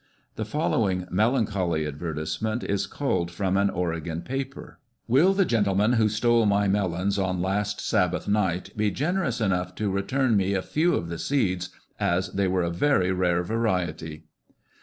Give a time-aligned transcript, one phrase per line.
[0.35, 6.47] The following melancholy advertisement is culled from an Oregon paper:" Will the gentleman who stole
[6.47, 11.07] my melons on last sabbath night be generous enough to return me a few of
[11.09, 11.69] the seeds,
[11.99, 14.23] as they were a very rare variety."